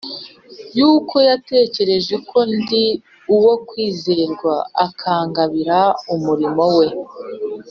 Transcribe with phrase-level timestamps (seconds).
[0.77, 2.85] yuko yatekereje ko ndi
[3.35, 4.53] uwo kwizerwa,
[4.85, 5.79] akangabira
[6.13, 6.87] umurimo we